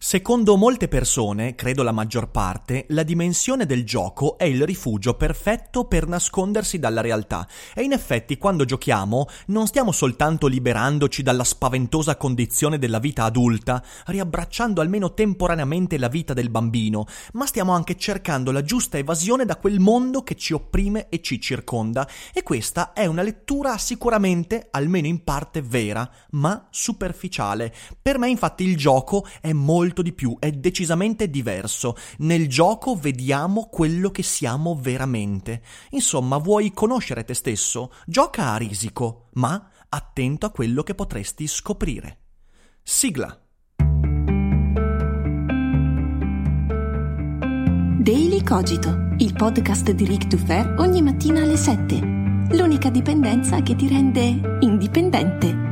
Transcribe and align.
Secondo 0.00 0.56
molte 0.56 0.86
persone, 0.86 1.56
credo 1.56 1.82
la 1.82 1.90
maggior 1.90 2.30
parte, 2.30 2.86
la 2.90 3.02
dimensione 3.02 3.66
del 3.66 3.84
gioco 3.84 4.38
è 4.38 4.44
il 4.44 4.64
rifugio 4.64 5.14
perfetto 5.14 5.86
per 5.86 6.06
nascondersi 6.06 6.78
dalla 6.78 7.00
realtà. 7.00 7.48
E 7.74 7.82
in 7.82 7.90
effetti 7.90 8.38
quando 8.38 8.64
giochiamo 8.64 9.26
non 9.46 9.66
stiamo 9.66 9.90
soltanto 9.90 10.46
liberandoci 10.46 11.24
dalla 11.24 11.42
spaventosa 11.42 12.16
condizione 12.16 12.78
della 12.78 13.00
vita 13.00 13.24
adulta, 13.24 13.82
riabbracciando 14.06 14.80
almeno 14.80 15.14
temporaneamente 15.14 15.98
la 15.98 16.08
vita 16.08 16.32
del 16.32 16.48
bambino, 16.48 17.04
ma 17.32 17.44
stiamo 17.44 17.72
anche 17.72 17.96
cercando 17.96 18.52
la 18.52 18.62
giusta 18.62 18.98
evasione 18.98 19.44
da 19.44 19.56
quel 19.56 19.80
mondo 19.80 20.22
che 20.22 20.36
ci 20.36 20.52
opprime 20.52 21.08
e 21.08 21.20
ci 21.20 21.40
circonda. 21.40 22.08
E 22.32 22.44
questa 22.44 22.92
è 22.92 23.06
una 23.06 23.22
lettura 23.22 23.76
sicuramente, 23.78 24.68
almeno 24.70 25.08
in 25.08 25.24
parte, 25.24 25.60
vera, 25.60 26.08
ma 26.30 26.68
superficiale. 26.70 27.74
Per 28.00 28.16
me 28.18 28.28
infatti 28.28 28.62
il 28.62 28.76
gioco 28.76 29.26
è 29.40 29.52
molto 29.52 29.86
molto 29.88 30.02
di 30.02 30.12
più, 30.12 30.36
è 30.38 30.50
decisamente 30.50 31.30
diverso. 31.30 31.96
Nel 32.18 32.46
gioco 32.46 32.94
vediamo 32.94 33.68
quello 33.70 34.10
che 34.10 34.22
siamo 34.22 34.78
veramente. 34.78 35.62
Insomma, 35.90 36.36
vuoi 36.36 36.72
conoscere 36.72 37.24
te 37.24 37.32
stesso? 37.32 37.92
Gioca 38.06 38.52
a 38.52 38.56
risico, 38.58 39.28
ma 39.34 39.70
attento 39.88 40.44
a 40.44 40.50
quello 40.50 40.82
che 40.82 40.94
potresti 40.94 41.46
scoprire. 41.46 42.18
Sigla. 42.82 43.40
Daily 48.00 48.42
Cogito, 48.42 49.14
il 49.18 49.32
podcast 49.34 49.90
di 49.90 50.04
Rick 50.04 50.26
Dufer 50.26 50.74
ogni 50.78 51.02
mattina 51.02 51.42
alle 51.42 51.56
7. 51.56 52.16
L'unica 52.50 52.90
dipendenza 52.90 53.62
che 53.62 53.74
ti 53.74 53.88
rende 53.88 54.58
indipendente. 54.60 55.67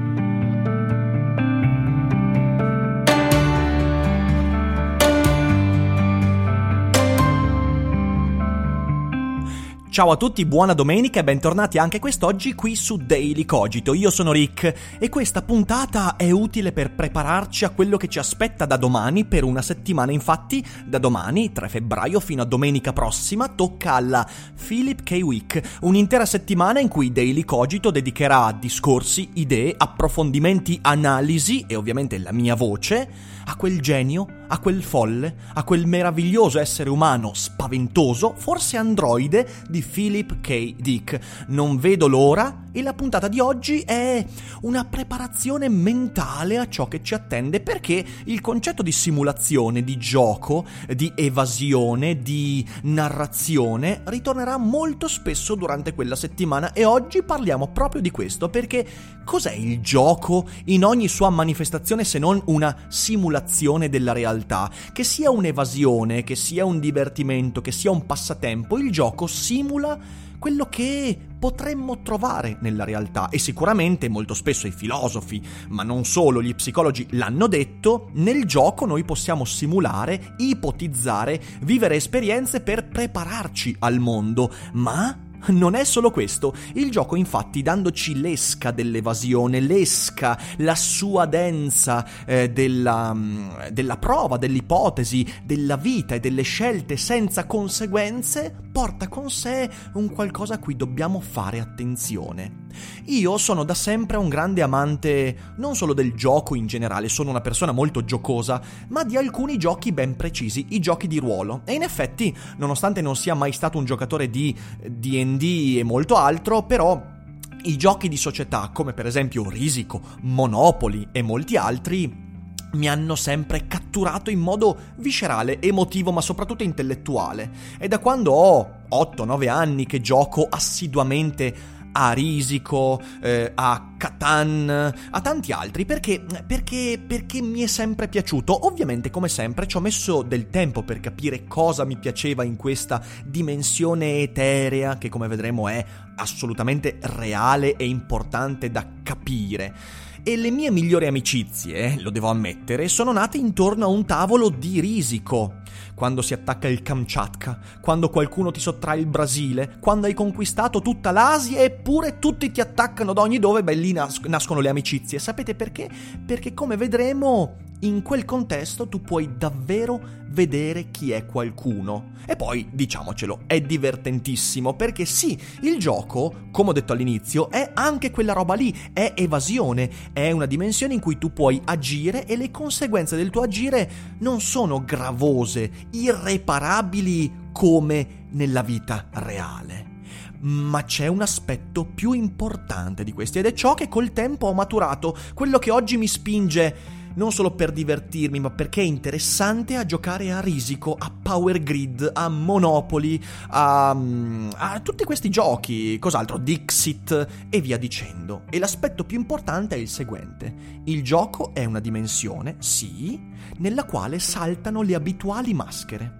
Ciao 9.96 10.10
a 10.10 10.16
tutti, 10.18 10.44
buona 10.44 10.74
domenica 10.74 11.20
e 11.20 11.24
bentornati 11.24 11.78
anche 11.78 12.00
quest'oggi 12.00 12.52
qui 12.52 12.76
su 12.76 12.98
Daily 12.98 13.46
Cogito. 13.46 13.94
Io 13.94 14.10
sono 14.10 14.30
Rick 14.30 14.98
e 14.98 15.08
questa 15.08 15.40
puntata 15.40 16.16
è 16.16 16.30
utile 16.30 16.72
per 16.72 16.92
prepararci 16.92 17.64
a 17.64 17.70
quello 17.70 17.96
che 17.96 18.06
ci 18.06 18.18
aspetta 18.18 18.66
da 18.66 18.76
domani 18.76 19.24
per 19.24 19.42
una 19.42 19.62
settimana. 19.62 20.12
Infatti, 20.12 20.62
da 20.84 20.98
domani, 20.98 21.50
3 21.50 21.70
febbraio 21.70 22.20
fino 22.20 22.42
a 22.42 22.44
domenica 22.44 22.92
prossima, 22.92 23.48
tocca 23.48 23.94
alla 23.94 24.28
Philip 24.66 25.02
K. 25.02 25.12
Week, 25.22 25.78
un'intera 25.80 26.26
settimana 26.26 26.78
in 26.78 26.88
cui 26.88 27.10
Daily 27.10 27.46
Cogito 27.46 27.90
dedicherà 27.90 28.52
discorsi, 28.52 29.30
idee, 29.32 29.74
approfondimenti, 29.74 30.78
analisi 30.82 31.64
e 31.66 31.74
ovviamente 31.74 32.18
la 32.18 32.32
mia 32.32 32.54
voce 32.54 33.35
a 33.48 33.56
quel 33.56 33.80
genio 33.80 34.36
a 34.48 34.58
quel 34.58 34.82
folle, 34.82 35.34
a 35.54 35.64
quel 35.64 35.86
meraviglioso 35.86 36.58
essere 36.58 36.90
umano 36.90 37.32
spaventoso, 37.34 38.34
forse 38.36 38.76
androide, 38.76 39.48
di 39.68 39.82
Philip 39.82 40.40
K. 40.40 40.74
Dick. 40.76 41.18
Non 41.48 41.78
vedo 41.78 42.06
l'ora 42.06 42.64
e 42.76 42.82
la 42.82 42.92
puntata 42.92 43.28
di 43.28 43.40
oggi 43.40 43.80
è 43.80 44.22
una 44.60 44.84
preparazione 44.84 45.70
mentale 45.70 46.58
a 46.58 46.68
ciò 46.68 46.86
che 46.88 47.02
ci 47.02 47.14
attende 47.14 47.60
perché 47.60 48.04
il 48.24 48.42
concetto 48.42 48.82
di 48.82 48.92
simulazione, 48.92 49.82
di 49.82 49.96
gioco, 49.96 50.66
di 50.86 51.10
evasione, 51.14 52.20
di 52.20 52.62
narrazione 52.82 54.02
ritornerà 54.04 54.58
molto 54.58 55.08
spesso 55.08 55.54
durante 55.54 55.94
quella 55.94 56.16
settimana 56.16 56.74
e 56.74 56.84
oggi 56.84 57.22
parliamo 57.22 57.68
proprio 57.68 58.02
di 58.02 58.10
questo 58.10 58.50
perché 58.50 58.86
cos'è 59.24 59.54
il 59.54 59.80
gioco 59.80 60.46
in 60.66 60.84
ogni 60.84 61.08
sua 61.08 61.30
manifestazione 61.30 62.04
se 62.04 62.18
non 62.18 62.42
una 62.44 62.76
simulazione 62.88 63.88
della 63.88 64.12
realtà? 64.12 64.70
che 64.92 65.02
sia 65.02 65.30
un'evasione, 65.30 66.24
che 66.24 66.36
sia 66.36 66.66
un 66.66 66.78
divertimento, 66.78 67.62
che 67.62 67.72
sia 67.72 67.90
un 67.90 68.04
passatempo, 68.04 68.76
il 68.76 68.92
gioco 68.92 69.26
simula 69.26 70.25
quello 70.38 70.66
che 70.68 71.18
potremmo 71.38 72.02
trovare 72.02 72.58
nella 72.60 72.84
realtà. 72.84 73.28
E 73.28 73.38
sicuramente 73.38 74.08
molto 74.08 74.34
spesso 74.34 74.66
i 74.66 74.72
filosofi, 74.72 75.42
ma 75.68 75.82
non 75.82 76.04
solo 76.04 76.42
gli 76.42 76.54
psicologi 76.54 77.06
l'hanno 77.10 77.46
detto, 77.46 78.10
nel 78.14 78.44
gioco 78.46 78.86
noi 78.86 79.04
possiamo 79.04 79.44
simulare, 79.44 80.34
ipotizzare, 80.38 81.40
vivere 81.60 81.96
esperienze 81.96 82.60
per 82.60 82.88
prepararci 82.88 83.76
al 83.80 83.98
mondo, 83.98 84.52
ma 84.72 85.25
non 85.48 85.74
è 85.74 85.84
solo 85.84 86.10
questo, 86.10 86.54
il 86.74 86.90
gioco 86.90 87.16
infatti 87.16 87.62
dandoci 87.62 88.20
l'esca 88.20 88.70
dell'evasione, 88.70 89.60
l'esca, 89.60 90.38
la 90.58 90.74
sua 90.74 91.26
densa 91.26 92.06
eh, 92.26 92.50
della, 92.50 93.12
mm, 93.14 93.48
della 93.72 93.96
prova, 93.96 94.36
dell'ipotesi, 94.36 95.26
della 95.44 95.76
vita 95.76 96.14
e 96.14 96.20
delle 96.20 96.42
scelte 96.42 96.96
senza 96.96 97.46
conseguenze, 97.46 98.54
porta 98.72 99.08
con 99.08 99.30
sé 99.30 99.70
un 99.94 100.10
qualcosa 100.10 100.54
a 100.54 100.58
cui 100.58 100.76
dobbiamo 100.76 101.20
fare 101.20 101.60
attenzione. 101.60 102.64
Io 103.06 103.38
sono 103.38 103.64
da 103.64 103.74
sempre 103.74 104.16
un 104.16 104.28
grande 104.28 104.62
amante 104.62 105.54
non 105.56 105.74
solo 105.74 105.94
del 105.94 106.14
gioco 106.14 106.54
in 106.54 106.66
generale, 106.66 107.08
sono 107.08 107.30
una 107.30 107.40
persona 107.40 107.72
molto 107.72 108.04
giocosa, 108.04 108.60
ma 108.88 109.04
di 109.04 109.16
alcuni 109.16 109.58
giochi 109.58 109.92
ben 109.92 110.16
precisi, 110.16 110.66
i 110.70 110.80
giochi 110.80 111.06
di 111.06 111.18
ruolo. 111.18 111.62
E 111.64 111.74
in 111.74 111.82
effetti, 111.82 112.36
nonostante 112.56 113.00
non 113.00 113.16
sia 113.16 113.34
mai 113.34 113.52
stato 113.52 113.78
un 113.78 113.84
giocatore 113.84 114.28
di 114.30 114.54
DD 114.84 115.76
e 115.78 115.82
molto 115.82 116.16
altro, 116.16 116.62
però 116.62 117.14
i 117.62 117.76
giochi 117.76 118.08
di 118.08 118.16
società, 118.16 118.70
come 118.72 118.92
per 118.92 119.06
esempio 119.06 119.48
Risico, 119.48 120.00
Monopoli 120.22 121.08
e 121.12 121.22
molti 121.22 121.56
altri, 121.56 122.24
mi 122.72 122.88
hanno 122.88 123.14
sempre 123.14 123.66
catturato 123.66 124.30
in 124.30 124.38
modo 124.38 124.76
viscerale, 124.96 125.60
emotivo, 125.60 126.12
ma 126.12 126.20
soprattutto 126.20 126.62
intellettuale. 126.62 127.50
E 127.78 127.88
da 127.88 127.98
quando 127.98 128.32
ho 128.32 128.70
8-9 128.90 129.48
anni 129.48 129.86
che 129.86 130.00
gioco 130.00 130.46
assiduamente 130.48 131.54
a 131.98 132.12
Risico, 132.12 133.00
eh, 133.22 133.52
a 133.54 133.94
Catan, 133.96 134.92
a 135.10 135.20
tanti 135.22 135.52
altri, 135.52 135.86
perché, 135.86 136.22
perché, 136.46 137.02
perché 137.04 137.40
mi 137.40 137.62
è 137.62 137.66
sempre 137.66 138.06
piaciuto. 138.08 138.66
Ovviamente, 138.66 139.08
come 139.08 139.28
sempre, 139.28 139.66
ci 139.66 139.78
ho 139.78 139.80
messo 139.80 140.20
del 140.20 140.50
tempo 140.50 140.82
per 140.82 141.00
capire 141.00 141.44
cosa 141.46 141.84
mi 141.84 141.96
piaceva 141.96 142.44
in 142.44 142.56
questa 142.56 143.02
dimensione 143.24 144.18
eterea, 144.18 144.98
che 144.98 145.08
come 145.08 145.26
vedremo 145.26 145.68
è 145.68 145.82
assolutamente 146.16 146.98
reale 147.00 147.76
e 147.76 147.86
importante 147.86 148.70
da 148.70 148.86
capire 149.02 150.04
e 150.28 150.36
le 150.36 150.50
mie 150.50 150.72
migliori 150.72 151.06
amicizie, 151.06 152.00
lo 152.00 152.10
devo 152.10 152.28
ammettere, 152.28 152.88
sono 152.88 153.12
nate 153.12 153.38
intorno 153.38 153.84
a 153.84 153.88
un 153.88 154.04
tavolo 154.04 154.48
di 154.48 154.80
risico. 154.80 155.62
Quando 155.96 156.20
si 156.20 156.34
attacca 156.34 156.68
il 156.68 156.82
Kamchatka, 156.82 157.58
quando 157.80 158.10
qualcuno 158.10 158.50
ti 158.50 158.60
sottrae 158.60 158.98
il 158.98 159.06
Brasile, 159.06 159.78
quando 159.80 160.06
hai 160.06 160.12
conquistato 160.12 160.82
tutta 160.82 161.10
l'Asia 161.10 161.62
eppure 161.62 162.18
tutti 162.18 162.50
ti 162.52 162.60
attaccano 162.60 163.14
da 163.14 163.22
ogni 163.22 163.38
dove, 163.38 163.64
beh 163.64 163.72
lì 163.72 163.92
nas- 163.92 164.20
nascono 164.24 164.60
le 164.60 164.68
amicizie. 164.68 165.18
Sapete 165.18 165.54
perché? 165.54 165.88
Perché 166.26 166.52
come 166.52 166.76
vedremo 166.76 167.56
in 167.86 168.02
quel 168.02 168.24
contesto 168.24 168.88
tu 168.88 169.00
puoi 169.00 169.36
davvero 169.36 170.00
vedere 170.28 170.90
chi 170.90 171.12
è 171.12 171.24
qualcuno. 171.24 172.12
E 172.26 172.36
poi, 172.36 172.68
diciamocelo, 172.72 173.40
è 173.46 173.60
divertentissimo 173.60 174.74
perché 174.74 175.04
sì, 175.04 175.38
il 175.62 175.78
gioco, 175.78 176.48
come 176.50 176.70
ho 176.70 176.72
detto 176.72 176.92
all'inizio, 176.92 177.50
è 177.50 177.70
anche 177.74 178.10
quella 178.10 178.32
roba 178.32 178.54
lì, 178.54 178.74
è 178.92 179.12
evasione, 179.16 179.90
è 180.12 180.30
una 180.30 180.46
dimensione 180.46 180.94
in 180.94 181.00
cui 181.00 181.18
tu 181.18 181.32
puoi 181.32 181.60
agire 181.64 182.26
e 182.26 182.36
le 182.36 182.50
conseguenze 182.50 183.16
del 183.16 183.30
tuo 183.30 183.42
agire 183.42 183.90
non 184.18 184.40
sono 184.40 184.84
gravose, 184.84 185.88
irreparabili 185.90 187.44
come 187.52 188.26
nella 188.30 188.62
vita 188.62 189.06
reale 189.12 189.94
ma 190.38 190.84
c'è 190.84 191.06
un 191.06 191.22
aspetto 191.22 191.84
più 191.84 192.12
importante 192.12 193.04
di 193.04 193.12
questi 193.12 193.38
ed 193.38 193.46
è 193.46 193.52
ciò 193.52 193.74
che 193.74 193.88
col 193.88 194.12
tempo 194.12 194.46
ho 194.46 194.52
maturato, 194.52 195.16
quello 195.34 195.58
che 195.58 195.70
oggi 195.70 195.96
mi 195.96 196.06
spinge 196.06 196.76
non 197.16 197.32
solo 197.32 197.50
per 197.52 197.72
divertirmi, 197.72 198.40
ma 198.40 198.50
perché 198.50 198.80
è 198.80 198.84
interessante 198.84 199.76
a 199.76 199.84
giocare 199.84 200.32
a 200.32 200.40
Risico, 200.40 200.94
a 200.98 201.10
Power 201.10 201.62
Grid, 201.62 202.10
a 202.12 202.28
Monopoly, 202.28 203.20
a, 203.48 203.94
mm, 203.94 204.50
a 204.56 204.80
tutti 204.80 205.04
questi 205.04 205.28
giochi, 205.28 205.98
cos'altro, 205.98 206.38
Dixit 206.38 207.26
e 207.48 207.60
via 207.60 207.78
dicendo. 207.78 208.42
E 208.50 208.58
l'aspetto 208.58 209.04
più 209.04 209.18
importante 209.18 209.76
è 209.76 209.78
il 209.78 209.88
seguente. 209.88 210.82
Il 210.84 211.02
gioco 211.02 211.54
è 211.54 211.64
una 211.64 211.80
dimensione, 211.80 212.56
sì, 212.58 213.20
nella 213.58 213.84
quale 213.84 214.18
saltano 214.18 214.82
le 214.82 214.94
abituali 214.94 215.54
maschere. 215.54 216.18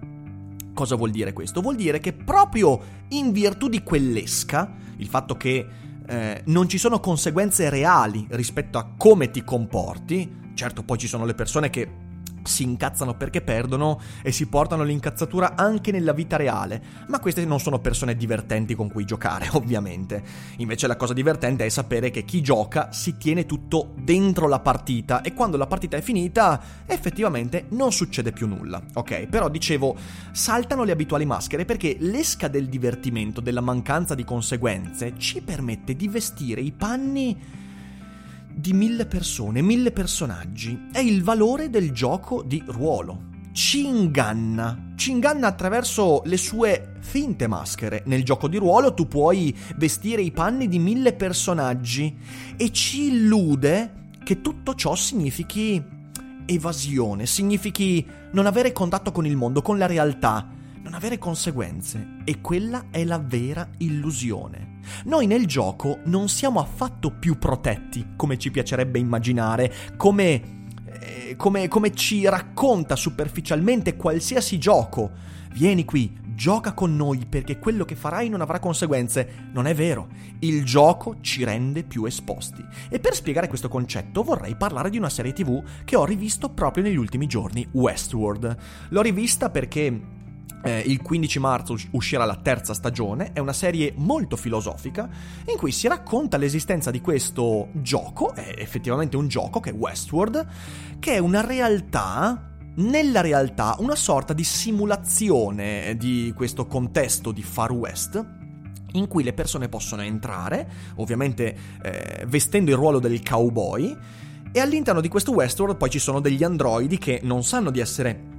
Cosa 0.75 0.96
vuol 0.96 1.10
dire 1.10 1.32
questo? 1.32 1.60
Vuol 1.60 1.76
dire 1.76 2.00
che 2.00 2.12
proprio 2.12 3.04
in 3.08 3.32
virtù 3.32 3.69
di 3.69 3.82
quell'esca, 3.82 4.75
il 4.96 5.06
fatto 5.06 5.37
che 5.37 5.66
eh, 6.06 6.42
non 6.46 6.69
ci 6.69 6.78
sono 6.78 7.00
conseguenze 7.00 7.69
reali 7.69 8.26
rispetto 8.31 8.78
a 8.78 8.92
come 8.96 9.31
ti 9.31 9.42
comporti, 9.42 10.44
certo 10.56 10.82
poi 10.82 10.99
ci 10.99 11.06
sono 11.06 11.25
le 11.25 11.35
persone 11.35 11.70
che 11.70 12.14
si 12.47 12.62
incazzano 12.62 13.14
perché 13.14 13.43
perdono 13.43 14.00
e 14.23 14.32
si 14.32 14.47
portano 14.47 14.85
l'incazzatura 14.85 15.55
anche 15.56 15.91
nella 15.91 16.12
vita 16.12 16.37
reale, 16.37 16.81
ma 17.08 17.20
queste 17.20 17.44
non 17.44 17.61
sono 17.61 17.81
persone 17.81 18.17
divertenti 18.17 18.75
con 18.75 18.91
cui 18.91 19.05
giocare, 19.05 19.49
ovviamente. 19.53 20.23
Invece 20.58 20.87
la 20.87 20.97
cosa 20.97 21.12
divertente 21.12 21.64
è 21.64 21.69
sapere 21.69 22.11
che 22.11 22.25
chi 22.25 22.41
gioca 22.41 22.93
si 22.93 23.17
tiene 23.19 23.47
tutto 23.47 23.93
dentro 23.97 24.49
la 24.49 24.61
partita 24.61 25.20
e 25.20 25.35
quando 25.35 25.56
la 25.56 25.67
partita 25.67 25.97
è 25.97 26.00
finita 26.00 26.61
effettivamente 26.87 27.67
non 27.70 27.93
succede 27.93 28.32
più 28.32 28.47
nulla, 28.47 28.82
ok? 28.94 29.26
Però 29.26 29.49
dicevo, 29.49 29.97
saltano 30.32 30.85
le 30.85 30.93
abituali 30.93 31.26
maschere 31.26 31.64
perché 31.64 31.97
l'esca 31.99 32.49
del 32.49 32.69
divertimento, 32.69 33.41
della 33.41 33.61
mancanza 33.61 34.14
di 34.14 34.25
conseguenze, 34.25 35.14
ci 35.19 35.43
permette 35.43 35.97
di 35.97 36.09
vestire 36.09 36.61
i 36.61 36.73
panni 36.73 37.64
di 38.58 38.73
mille 38.73 39.05
persone, 39.05 39.61
mille 39.61 39.93
personaggi. 39.93 40.88
È 40.91 40.99
il 40.99 41.23
valore 41.23 41.69
del 41.69 41.93
gioco 41.93 42.43
di 42.43 42.62
ruolo. 42.67 43.35
Ci 43.53 43.87
inganna, 43.87 44.93
ci 44.97 45.11
inganna 45.11 45.47
attraverso 45.47 46.23
le 46.25 46.38
sue 46.38 46.94
finte 47.00 47.47
maschere. 47.47 48.03
Nel 48.06 48.25
gioco 48.25 48.49
di 48.49 48.56
ruolo 48.56 48.94
tu 48.94 49.06
puoi 49.06 49.55
vestire 49.76 50.23
i 50.23 50.31
panni 50.31 50.69
di 50.69 50.79
mille 50.79 51.12
personaggi 51.12 52.17
e 52.56 52.73
ci 52.73 53.08
illude 53.08 54.08
che 54.25 54.41
tutto 54.41 54.75
ciò 54.75 54.94
significhi 54.94 55.82
evasione, 56.47 57.26
significhi 57.26 58.05
non 58.32 58.47
avere 58.47 58.73
contatto 58.73 59.12
con 59.12 59.26
il 59.26 59.37
mondo, 59.37 59.61
con 59.61 59.76
la 59.76 59.87
realtà, 59.87 60.49
avere 60.96 61.19
conseguenze. 61.19 62.16
E 62.25 62.40
quella 62.40 62.87
è 62.90 63.04
la 63.04 63.19
vera 63.19 63.69
illusione. 63.78 64.81
Noi 65.04 65.26
nel 65.26 65.46
gioco 65.46 66.00
non 66.04 66.28
siamo 66.28 66.60
affatto 66.60 67.10
più 67.10 67.38
protetti, 67.38 68.14
come 68.16 68.38
ci 68.38 68.50
piacerebbe 68.50 68.98
immaginare, 68.98 69.72
come, 69.96 70.69
eh, 71.00 71.37
come, 71.37 71.69
come 71.69 71.93
ci 71.93 72.26
racconta 72.28 72.96
superficialmente 72.96 73.96
qualsiasi 73.96 74.58
gioco. 74.58 75.34
Vieni 75.52 75.84
qui, 75.84 76.25
gioca 76.37 76.75
con 76.75 76.94
noi 76.94 77.25
perché 77.26 77.58
quello 77.58 77.84
che 77.84 77.96
farai 77.96 78.28
non 78.28 78.42
avrà 78.42 78.58
conseguenze. 78.58 79.49
Non 79.52 79.66
è 79.66 79.75
vero, 79.75 80.08
il 80.40 80.64
gioco 80.64 81.16
ci 81.20 81.44
rende 81.44 81.82
più 81.82 82.04
esposti. 82.04 82.64
E 82.88 83.00
per 83.00 83.14
spiegare 83.14 83.49
questo 83.49 83.69
concetto 83.69 84.22
vorrei 84.22 84.54
parlare 84.54 84.90
di 84.90 84.99
una 84.99 85.08
serie 85.08 85.32
tv 85.32 85.62
che 85.84 85.96
ho 85.96 86.04
rivisto 86.04 86.50
proprio 86.50 86.84
negli 86.84 86.96
ultimi 86.96 87.26
giorni, 87.26 87.66
Westworld. 87.72 88.56
L'ho 88.90 89.02
rivista 89.02 89.50
perché 89.50 90.14
eh, 90.66 90.82
il 90.86 91.00
15 91.00 91.38
marzo 91.38 91.76
uscirà 91.92 92.24
la 92.24 92.36
terza 92.36 92.74
stagione, 92.74 93.32
è 93.32 93.38
una 93.38 93.52
serie 93.52 93.92
molto 93.96 94.36
filosofica 94.36 95.08
in 95.46 95.56
cui 95.56 95.70
si 95.70 95.86
racconta 95.86 96.36
l'esistenza 96.36 96.90
di 96.90 97.00
questo 97.00 97.68
gioco, 97.72 98.34
è 98.34 98.54
effettivamente 98.58 99.16
un 99.16 99.28
gioco 99.28 99.60
che 99.60 99.70
è 99.70 99.72
Westworld, 99.72 100.46
che 100.98 101.14
è 101.14 101.18
una 101.18 101.44
realtà 101.44 102.50
nella 102.76 103.22
realtà 103.22 103.76
una 103.78 103.94
sorta 103.94 104.34
di 104.34 104.44
simulazione 104.44 105.94
di 105.96 106.32
questo 106.36 106.66
contesto 106.66 107.32
di 107.32 107.42
Far 107.42 107.72
West 107.72 108.24
in 108.92 109.08
cui 109.08 109.22
le 109.22 109.32
persone 109.32 109.68
possono 109.68 110.02
entrare, 110.02 110.68
ovviamente 110.96 111.56
eh, 111.82 112.24
vestendo 112.26 112.70
il 112.70 112.76
ruolo 112.76 112.98
del 112.98 113.22
cowboy, 113.22 113.96
e 114.52 114.60
all'interno 114.60 115.00
di 115.00 115.08
questo 115.08 115.32
Westworld 115.32 115.76
poi 115.76 115.90
ci 115.90 115.98
sono 115.98 116.20
degli 116.20 116.42
androidi 116.42 116.98
che 116.98 117.20
non 117.22 117.44
sanno 117.44 117.70
di 117.70 117.80
essere 117.80 118.36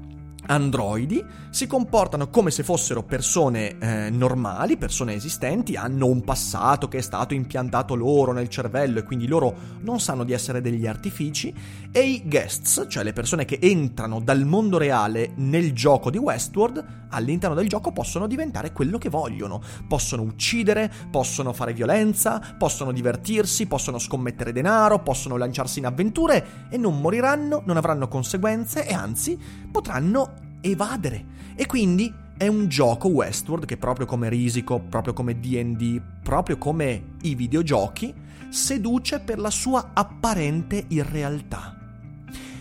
androidi 0.48 1.24
si 1.50 1.68
comportano 1.68 2.30
come 2.30 2.52
se 2.52 2.64
fossero 2.64 3.04
persone 3.04 3.78
eh, 3.80 4.10
normali, 4.10 4.78
persone 4.78 5.14
esistenti, 5.14 5.76
hanno 5.76 6.08
un 6.08 6.24
passato 6.24 6.88
che 6.88 7.00
è 7.00 7.02
stato 7.02 7.34
impiantato 7.34 7.96
loro 7.96 8.32
nel 8.32 8.50
cervello 8.50 9.00
e 9.00 9.04
quindi 9.04 9.28
loro 9.28 9.56
non 9.82 10.00
sanno 10.00 10.24
di 10.24 10.34
essere 10.34 10.62
degli 10.62 10.86
artifici 10.86 11.54
e 11.92 12.02
i 12.02 12.24
guests, 12.26 12.86
cioè 12.88 13.04
le 13.04 13.14
persone 13.14 13.46
che 13.46 13.60
entrano 13.62 14.20
dal 14.20 14.46
mondo 14.46 14.78
reale 14.78 15.32
nel 15.38 15.74
gioco 15.74 16.10
di 16.10 16.18
Westworld, 16.18 17.08
all'interno 17.10 17.56
del 17.56 17.68
gioco 17.68 17.92
possono 17.92 18.28
diventare 18.28 18.72
quello 18.72 18.98
che 18.98 19.10
vogliono, 19.10 19.62
possono 19.88 20.22
uccidere, 20.24 20.92
possono 21.10 21.54
fare 21.54 21.74
violenza, 21.74 22.42
possono 22.58 22.92
divertirsi, 22.92 23.66
possono 23.66 23.98
scommettere 23.98 24.52
denaro, 24.52 25.02
possono 25.02 25.38
lanciarsi 25.38 25.80
in 25.80 25.86
avventure 25.86 26.68
e 26.70 26.78
non 26.78 27.00
moriranno, 27.00 27.64
non 27.66 27.78
avranno 27.78 28.08
conseguenze 28.08 28.86
e 28.86 28.94
anzi 28.94 29.38
potranno 29.72 30.37
evadere. 30.72 31.36
E 31.56 31.66
quindi 31.66 32.14
è 32.38 32.48
un 32.48 32.68
gioco 32.68 33.08
Westworld 33.08 33.66
che 33.66 33.78
proprio 33.78 34.06
come 34.06 34.30
Risico, 34.30 34.80
proprio 34.80 35.14
come 35.14 35.40
DD, 35.40 36.02
proprio 36.22 36.58
come 36.58 37.16
i 37.22 37.36
videogiochi, 37.36 38.14
seduce 38.50 39.20
per 39.20 39.40
la 39.40 39.50
sua 39.50 39.92
apparente 39.94 40.86
irrealtà. 40.90 41.76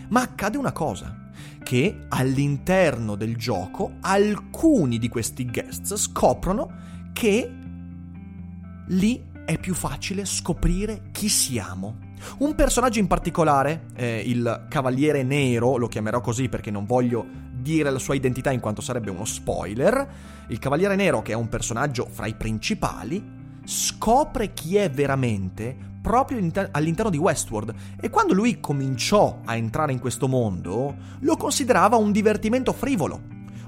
Ma 0.09 0.21
accade 0.21 0.57
una 0.57 0.71
cosa, 0.71 1.25
che 1.63 2.05
all'interno 2.07 3.15
del 3.15 3.35
gioco 3.35 3.95
alcuni 3.99 4.97
di 4.97 5.09
questi 5.09 5.45
guests 5.45 5.95
scoprono 5.95 6.85
che 7.11 7.51
lì 8.87 9.25
è 9.45 9.57
più 9.57 9.73
facile 9.73 10.25
scoprire 10.25 11.09
chi 11.11 11.27
siamo. 11.27 12.05
Un 12.39 12.55
personaggio 12.55 12.99
in 12.99 13.07
particolare, 13.07 13.87
eh, 13.95 14.23
il 14.25 14.65
Cavaliere 14.69 15.23
Nero, 15.23 15.77
lo 15.77 15.87
chiamerò 15.87 16.19
così 16.21 16.49
perché 16.49 16.71
non 16.71 16.85
voglio 16.85 17.25
dire 17.67 17.91
la 17.91 17.99
sua 17.99 18.15
identità 18.15 18.51
in 18.51 18.61
quanto 18.61 18.81
sarebbe 18.81 19.09
uno 19.09 19.25
spoiler, 19.25 20.07
il 20.47 20.59
Cavaliere 20.59 20.95
Nero, 20.95 21.21
che 21.21 21.33
è 21.33 21.35
un 21.35 21.49
personaggio 21.49 22.07
fra 22.09 22.25
i 22.25 22.33
principali, 22.33 23.21
scopre 23.65 24.53
chi 24.53 24.77
è 24.77 24.89
veramente 24.89 25.75
proprio 26.01 26.39
all'interno 26.71 27.11
di 27.11 27.17
Westworld. 27.17 27.73
E 27.99 28.09
quando 28.09 28.33
lui 28.33 28.61
cominciò 28.61 29.41
a 29.43 29.57
entrare 29.57 29.91
in 29.91 29.99
questo 29.99 30.29
mondo 30.29 30.95
lo 31.19 31.35
considerava 31.35 31.97
un 31.97 32.13
divertimento 32.13 32.71
frivolo, 32.71 33.21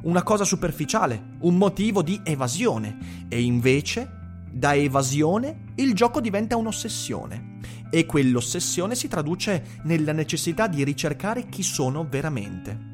una 0.04 0.24
cosa 0.24 0.46
superficiale, 0.46 1.36
un 1.40 1.58
motivo 1.58 2.02
di 2.02 2.22
evasione. 2.24 3.26
E 3.28 3.42
invece 3.42 4.10
da 4.50 4.74
evasione 4.74 5.74
il 5.76 5.94
gioco 5.94 6.22
diventa 6.22 6.56
un'ossessione. 6.56 7.58
E 7.92 8.06
quell'ossessione 8.06 8.96
si 8.96 9.10
traduce 9.10 9.82
nella 9.84 10.14
necessità 10.14 10.68
di 10.68 10.86
ricercare 10.86 11.50
chi 11.50 11.64
sono 11.64 12.08
veramente. 12.08 12.89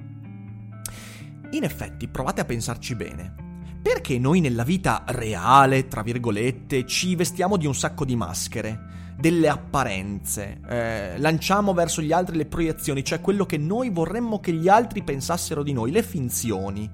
In 1.56 1.64
effetti, 1.64 2.10
provate 2.10 2.42
a 2.42 2.46
pensarci 2.46 2.96
bene. 2.96 3.34
Perché 3.82 4.20
noi 4.20 4.42
nella 4.42 4.64
vita 4.64 5.06
reale, 5.08 5.88
tra 5.88 6.02
virgolette, 6.02 6.86
ci 6.86 7.16
vestiamo 7.16 7.56
di 7.56 7.66
un 7.66 7.74
sacco 7.74 8.04
di 8.04 8.18
maschere, 8.18 9.14
delle 9.18 9.48
apparenze, 9.48 10.60
eh, 10.68 11.18
lanciamo 11.18 11.74
verso 11.74 12.02
gli 12.02 12.12
altri 12.12 12.36
le 12.36 12.46
proiezioni, 12.46 13.06
cioè 13.06 13.22
quello 13.22 13.46
che 13.46 13.58
noi 13.58 13.90
vorremmo 13.90 14.42
che 14.42 14.52
gli 14.52 14.68
altri 14.68 15.02
pensassero 15.02 15.64
di 15.64 15.72
noi, 15.72 15.92
le 15.92 16.04
finzioni? 16.04 16.90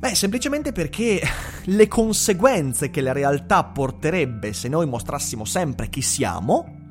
Beh, 0.00 0.14
semplicemente 0.16 0.72
perché 0.72 1.22
le 1.66 1.86
conseguenze 1.86 2.90
che 2.90 3.02
la 3.02 3.12
realtà 3.12 3.62
porterebbe 3.62 4.52
se 4.52 4.66
noi 4.66 4.86
mostrassimo 4.86 5.44
sempre 5.44 5.88
chi 5.88 6.02
siamo 6.02 6.82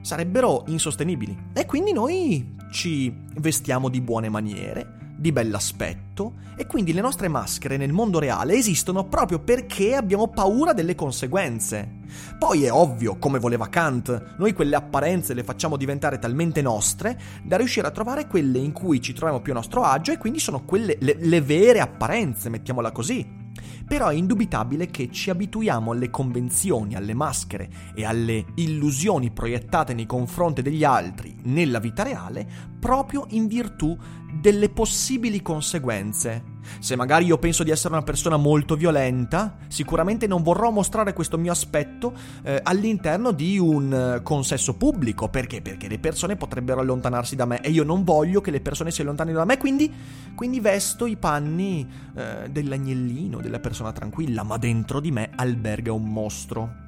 sarebbero 0.00 0.64
insostenibili. 0.68 1.36
E 1.52 1.66
quindi 1.66 1.92
noi 1.92 2.56
ci 2.70 3.14
vestiamo 3.34 3.90
di 3.90 4.00
buone 4.00 4.30
maniere, 4.30 4.97
di 5.18 5.32
bell'aspetto 5.32 6.34
e 6.56 6.66
quindi 6.66 6.92
le 6.92 7.00
nostre 7.00 7.28
maschere 7.28 7.76
nel 7.76 7.92
mondo 7.92 8.20
reale 8.20 8.54
esistono 8.54 9.04
proprio 9.04 9.40
perché 9.40 9.96
abbiamo 9.96 10.28
paura 10.28 10.72
delle 10.72 10.94
conseguenze. 10.94 11.96
Poi 12.38 12.64
è 12.64 12.72
ovvio, 12.72 13.18
come 13.18 13.38
voleva 13.38 13.68
Kant, 13.68 14.36
noi 14.38 14.52
quelle 14.52 14.76
apparenze 14.76 15.34
le 15.34 15.42
facciamo 15.42 15.76
diventare 15.76 16.18
talmente 16.18 16.62
nostre 16.62 17.18
da 17.42 17.56
riuscire 17.56 17.86
a 17.86 17.92
trovare 17.92 18.26
quelle 18.28 18.58
in 18.58 18.72
cui 18.72 19.00
ci 19.00 19.12
troviamo 19.12 19.42
più 19.42 19.52
a 19.52 19.56
nostro 19.56 19.82
agio 19.82 20.12
e 20.12 20.18
quindi 20.18 20.38
sono 20.38 20.64
quelle 20.64 20.96
le, 21.00 21.16
le 21.18 21.40
vere 21.40 21.80
apparenze, 21.80 22.48
mettiamola 22.48 22.92
così. 22.92 23.46
Però 23.86 24.08
è 24.08 24.14
indubitabile 24.14 24.86
che 24.88 25.10
ci 25.10 25.30
abituiamo 25.30 25.92
alle 25.92 26.10
convenzioni, 26.10 26.94
alle 26.94 27.14
maschere 27.14 27.68
e 27.94 28.04
alle 28.04 28.44
illusioni 28.56 29.30
proiettate 29.30 29.94
nei 29.94 30.06
confronti 30.06 30.62
degli 30.62 30.84
altri 30.84 31.34
nella 31.44 31.78
vita 31.78 32.02
reale 32.02 32.46
proprio 32.78 33.26
in 33.30 33.46
virtù 33.46 33.96
delle 34.40 34.68
possibili 34.68 35.42
conseguenze. 35.42 36.56
Se 36.80 36.96
magari 36.96 37.24
io 37.24 37.38
penso 37.38 37.62
di 37.62 37.70
essere 37.70 37.94
una 37.94 38.02
persona 38.02 38.36
molto 38.36 38.76
violenta, 38.76 39.56
sicuramente 39.68 40.26
non 40.26 40.42
vorrò 40.42 40.70
mostrare 40.70 41.12
questo 41.12 41.38
mio 41.38 41.52
aspetto 41.52 42.12
eh, 42.42 42.60
all'interno 42.62 43.32
di 43.32 43.58
un 43.58 43.92
eh, 44.18 44.22
consesso 44.22 44.74
pubblico. 44.74 45.28
Perché? 45.28 45.62
Perché 45.62 45.88
le 45.88 45.98
persone 45.98 46.36
potrebbero 46.36 46.80
allontanarsi 46.80 47.36
da 47.36 47.46
me 47.46 47.60
e 47.60 47.70
io 47.70 47.84
non 47.84 48.04
voglio 48.04 48.40
che 48.40 48.50
le 48.50 48.60
persone 48.60 48.90
si 48.90 49.00
allontanino 49.00 49.38
da 49.38 49.44
me, 49.44 49.56
quindi, 49.56 49.92
quindi 50.34 50.60
vesto 50.60 51.06
i 51.06 51.16
panni 51.16 51.88
eh, 52.14 52.48
dell'agnellino, 52.50 53.40
della 53.40 53.60
persona 53.60 53.92
tranquilla, 53.92 54.42
ma 54.42 54.56
dentro 54.58 55.00
di 55.00 55.10
me 55.10 55.30
alberga 55.34 55.92
un 55.92 56.04
mostro. 56.04 56.86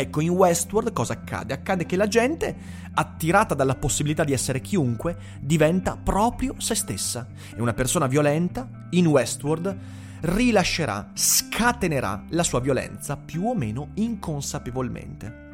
Ecco, 0.00 0.22
in 0.22 0.30
Westworld 0.30 0.94
cosa 0.94 1.12
accade? 1.12 1.52
Accade 1.52 1.84
che 1.84 1.96
la 1.96 2.08
gente, 2.08 2.56
attirata 2.94 3.54
dalla 3.54 3.74
possibilità 3.74 4.24
di 4.24 4.32
essere 4.32 4.62
chiunque, 4.62 5.14
diventa 5.40 5.98
proprio 6.02 6.54
se 6.56 6.74
stessa. 6.74 7.26
E 7.54 7.60
una 7.60 7.74
persona 7.74 8.06
violenta, 8.06 8.66
in 8.90 9.06
Westworld, 9.06 9.76
rilascerà, 10.22 11.10
scatenerà 11.12 12.24
la 12.30 12.42
sua 12.42 12.60
violenza 12.60 13.18
più 13.18 13.44
o 13.44 13.54
meno 13.54 13.90
inconsapevolmente. 13.96 15.48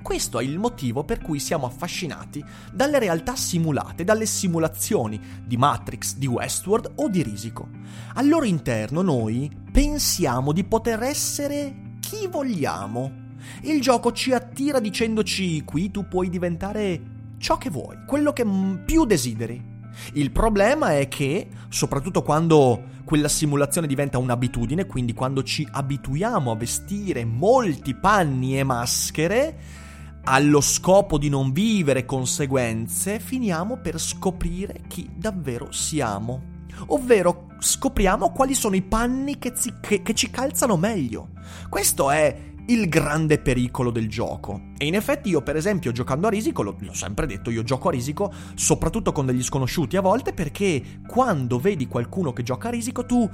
Questo 0.00 0.38
è 0.38 0.44
il 0.44 0.58
motivo 0.58 1.04
per 1.04 1.20
cui 1.20 1.38
siamo 1.38 1.66
affascinati 1.66 2.42
dalle 2.72 2.98
realtà 2.98 3.36
simulate, 3.36 4.02
dalle 4.02 4.24
simulazioni 4.24 5.20
di 5.44 5.58
Matrix, 5.58 6.16
di 6.16 6.26
Westworld 6.26 6.92
o 6.96 7.08
di 7.10 7.22
Risico. 7.22 7.68
Al 8.14 8.26
loro 8.26 8.46
interno 8.46 9.02
noi 9.02 9.54
pensiamo 9.70 10.52
di 10.52 10.64
poter 10.64 11.02
essere 11.02 11.98
chi 12.00 12.26
vogliamo 12.28 13.19
il 13.62 13.80
gioco 13.80 14.12
ci 14.12 14.32
attira 14.32 14.80
dicendoci 14.80 15.62
qui 15.64 15.90
tu 15.90 16.06
puoi 16.08 16.28
diventare 16.28 17.00
ciò 17.38 17.56
che 17.58 17.70
vuoi, 17.70 17.98
quello 18.06 18.32
che 18.32 18.44
più 18.84 19.04
desideri. 19.04 19.78
Il 20.14 20.30
problema 20.30 20.96
è 20.96 21.08
che, 21.08 21.48
soprattutto 21.68 22.22
quando 22.22 22.98
quella 23.04 23.28
simulazione 23.28 23.86
diventa 23.86 24.18
un'abitudine, 24.18 24.86
quindi 24.86 25.14
quando 25.14 25.42
ci 25.42 25.66
abituiamo 25.68 26.52
a 26.52 26.56
vestire 26.56 27.24
molti 27.24 27.94
panni 27.94 28.58
e 28.58 28.62
maschere, 28.62 29.58
allo 30.24 30.60
scopo 30.60 31.18
di 31.18 31.28
non 31.28 31.52
vivere 31.52 32.04
conseguenze, 32.04 33.18
finiamo 33.18 33.78
per 33.78 33.98
scoprire 33.98 34.82
chi 34.86 35.10
davvero 35.16 35.72
siamo. 35.72 36.58
Ovvero 36.86 37.48
scopriamo 37.58 38.30
quali 38.30 38.54
sono 38.54 38.76
i 38.76 38.82
panni 38.82 39.38
che, 39.38 39.54
ci, 39.54 39.74
che, 39.80 40.02
che 40.02 40.14
ci 40.14 40.30
calzano 40.30 40.76
meglio. 40.76 41.30
Questo 41.68 42.10
è 42.10 42.49
il 42.70 42.88
grande 42.88 43.38
pericolo 43.38 43.90
del 43.90 44.08
gioco. 44.08 44.68
E 44.78 44.86
in 44.86 44.94
effetti 44.94 45.28
io 45.28 45.42
per 45.42 45.56
esempio 45.56 45.92
giocando 45.92 46.28
a 46.28 46.30
risico, 46.30 46.62
l'ho, 46.62 46.76
l'ho 46.78 46.94
sempre 46.94 47.26
detto, 47.26 47.50
io 47.50 47.64
gioco 47.64 47.88
a 47.88 47.92
risico 47.92 48.32
soprattutto 48.54 49.12
con 49.12 49.26
degli 49.26 49.42
sconosciuti 49.42 49.96
a 49.96 50.00
volte 50.00 50.32
perché 50.32 51.00
quando 51.06 51.58
vedi 51.58 51.88
qualcuno 51.88 52.32
che 52.32 52.42
gioca 52.42 52.68
a 52.68 52.70
risico 52.70 53.04
tu 53.04 53.28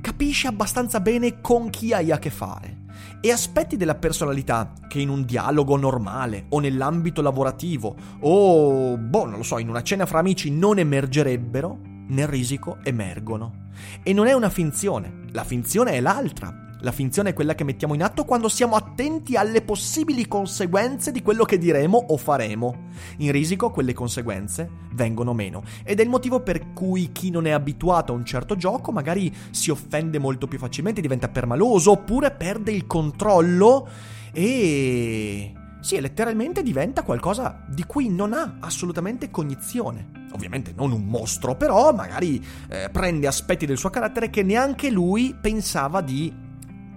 capisci 0.00 0.46
abbastanza 0.46 1.00
bene 1.00 1.40
con 1.40 1.70
chi 1.70 1.92
hai 1.92 2.10
a 2.10 2.18
che 2.18 2.30
fare. 2.30 2.82
E 3.20 3.30
aspetti 3.30 3.76
della 3.76 3.94
personalità 3.94 4.72
che 4.88 5.00
in 5.00 5.08
un 5.08 5.24
dialogo 5.24 5.76
normale 5.76 6.46
o 6.50 6.60
nell'ambito 6.60 7.22
lavorativo 7.22 7.94
o, 8.20 8.98
boh, 8.98 9.24
non 9.24 9.38
lo 9.38 9.42
so, 9.42 9.58
in 9.58 9.68
una 9.68 9.82
cena 9.82 10.04
fra 10.04 10.18
amici 10.18 10.50
non 10.50 10.78
emergerebbero, 10.78 11.78
nel 12.08 12.26
risico 12.26 12.78
emergono. 12.82 13.68
E 14.02 14.12
non 14.12 14.26
è 14.26 14.32
una 14.32 14.50
finzione, 14.50 15.20
la 15.30 15.44
finzione 15.44 15.92
è 15.92 16.00
l'altra. 16.00 16.63
La 16.84 16.92
finzione 16.92 17.30
è 17.30 17.32
quella 17.32 17.54
che 17.54 17.64
mettiamo 17.64 17.94
in 17.94 18.02
atto 18.02 18.26
quando 18.26 18.50
siamo 18.50 18.76
attenti 18.76 19.36
alle 19.36 19.62
possibili 19.62 20.28
conseguenze 20.28 21.12
di 21.12 21.22
quello 21.22 21.44
che 21.44 21.56
diremo 21.56 21.96
o 21.96 22.18
faremo. 22.18 22.90
In 23.18 23.32
risico 23.32 23.70
quelle 23.70 23.94
conseguenze 23.94 24.68
vengono 24.92 25.32
meno 25.32 25.62
ed 25.82 25.98
è 25.98 26.02
il 26.02 26.10
motivo 26.10 26.40
per 26.40 26.74
cui 26.74 27.10
chi 27.10 27.30
non 27.30 27.46
è 27.46 27.52
abituato 27.52 28.12
a 28.12 28.16
un 28.16 28.26
certo 28.26 28.54
gioco 28.54 28.92
magari 28.92 29.34
si 29.50 29.70
offende 29.70 30.18
molto 30.18 30.46
più 30.46 30.58
facilmente, 30.58 31.00
diventa 31.00 31.30
permaloso 31.30 31.92
oppure 31.92 32.30
perde 32.32 32.72
il 32.72 32.86
controllo 32.86 33.88
e... 34.30 35.54
Sì, 35.80 36.00
letteralmente 36.00 36.62
diventa 36.62 37.02
qualcosa 37.02 37.64
di 37.66 37.84
cui 37.84 38.10
non 38.10 38.34
ha 38.34 38.56
assolutamente 38.60 39.30
cognizione. 39.30 40.26
Ovviamente 40.32 40.72
non 40.74 40.92
un 40.92 41.04
mostro, 41.04 41.56
però 41.56 41.92
magari 41.94 42.44
eh, 42.68 42.88
prende 42.90 43.26
aspetti 43.26 43.64
del 43.66 43.78
suo 43.78 43.90
carattere 43.90 44.28
che 44.30 44.42
neanche 44.42 44.90
lui 44.90 45.34
pensava 45.38 46.00
di 46.00 46.43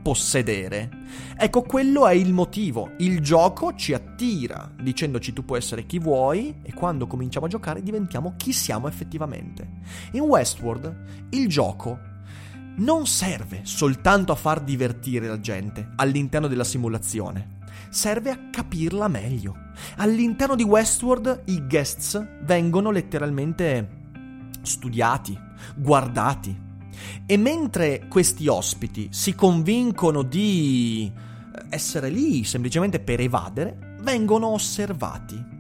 possedere. 0.08 0.90
Ecco, 1.36 1.64
quello 1.64 2.08
è 2.08 2.14
il 2.14 2.32
motivo. 2.32 2.92
Il 3.00 3.20
gioco 3.20 3.76
ci 3.76 3.94
attira 3.94 4.72
dicendoci 4.80 5.34
tu 5.34 5.44
puoi 5.44 5.58
essere 5.58 5.86
chi 5.86 6.00
vuoi 6.00 6.60
e 6.62 6.74
quando 6.74 7.08
cominciamo 7.08 7.48
a 7.48 7.50
giocare 7.50 7.84
diventiamo 7.84 8.36
chi 8.38 8.54
siamo 8.54 8.88
effettivamente. 8.88 9.68
In 10.14 10.22
Westworld 10.22 11.28
il 11.32 11.50
gioco 11.50 12.00
non 12.78 13.06
serve 13.06 13.62
soltanto 13.64 14.32
a 14.32 14.36
far 14.36 14.62
divertire 14.62 15.28
la 15.28 15.42
gente 15.42 15.90
all'interno 15.98 16.48
della 16.48 16.64
simulazione, 16.64 17.58
serve 17.90 18.30
a 18.30 18.40
capirla 18.50 19.10
meglio. 19.10 19.56
All'interno 19.98 20.56
di 20.56 20.64
Westworld 20.64 21.42
i 21.48 21.68
guests 21.68 22.26
vengono 22.44 22.92
letteralmente 22.92 23.90
studiati, 24.62 25.38
guardati, 25.76 26.67
e 27.26 27.38
mentre 27.38 28.08
questi 28.08 28.48
ospiti 28.48 29.10
si 29.12 29.36
convincono 29.36 30.22
di 30.22 31.12
essere 31.70 32.10
lì 32.10 32.44
semplicemente 32.44 33.00
per 33.00 33.20
evadere, 33.20 33.96
vengono 34.02 34.48
osservati. 34.48 35.56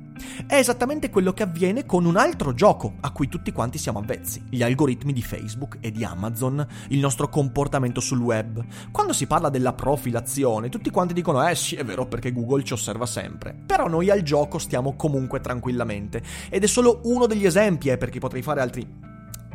È 0.48 0.56
esattamente 0.56 1.10
quello 1.10 1.34
che 1.34 1.44
avviene 1.44 1.86
con 1.86 2.06
un 2.06 2.18
altro 2.18 2.54
gioco 2.54 2.96
a 3.02 3.12
cui 3.12 3.28
tutti 3.28 3.52
quanti 3.52 3.78
siamo 3.78 4.00
avvezzi, 4.00 4.44
gli 4.50 4.64
algoritmi 4.64 5.14
di 5.14 5.22
Facebook 5.22 5.78
e 5.80 5.92
di 5.92 6.04
Amazon, 6.04 6.66
il 6.90 7.00
nostro 7.00 7.30
comportamento 7.30 8.00
sul 8.00 8.20
web. 8.20 8.64
Quando 8.92 9.14
si 9.14 9.28
parla 9.28 9.50
della 9.50 9.74
profilazione, 9.74 10.70
tutti 10.70 10.90
quanti 10.90 11.14
dicono 11.14 11.48
eh 11.48 11.56
sì 11.56 11.76
è 11.76 11.86
vero 11.86 12.08
perché 12.08 12.32
Google 12.32 12.64
ci 12.64 12.74
osserva 12.74 13.06
sempre, 13.06 13.56
però 13.66 13.88
noi 13.88 14.10
al 14.10 14.24
gioco 14.24 14.58
stiamo 14.58 14.96
comunque 14.96 15.40
tranquillamente 15.40 16.24
ed 16.50 16.64
è 16.64 16.68
solo 16.68 17.02
uno 17.04 17.28
degli 17.28 17.46
esempi, 17.46 17.90
eh, 17.90 17.98
perché 17.98 18.20
potrei 18.20 18.42
fare 18.42 18.62
altri 18.62 18.88